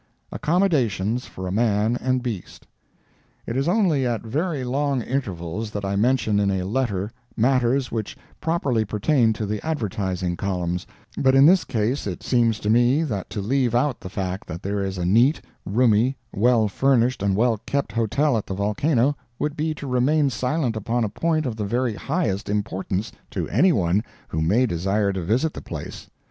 [0.31, 2.65] ACCOMMODATIONS FOR MAN AND BEAST
[3.45, 8.17] It is only at very long intervals that I mention in a letter matters which
[8.39, 10.87] properly pertain to the advertising columns,
[11.19, 14.63] but in this case it seems to me that to leave out the fact that
[14.63, 19.55] there is a neat, roomy, well furnished and well kept hotel at the volcano would
[19.55, 24.41] be to remain silent upon a point of the very highest importance to anyone who
[24.41, 26.09] may desire to visit the place.